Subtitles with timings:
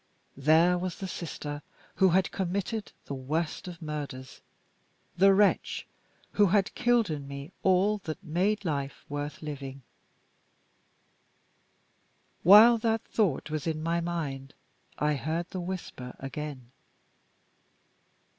[0.37, 1.61] There, was the sister
[1.97, 4.41] who had committed the worst of murders
[5.15, 5.85] the wretch
[6.31, 9.83] who had killed in me all that made life worth having.
[12.41, 14.55] While that thought was in my mind,
[14.97, 16.71] I heard the whisper again.